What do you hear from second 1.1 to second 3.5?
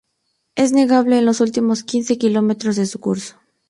en los últimos quince kilómetros de su curso.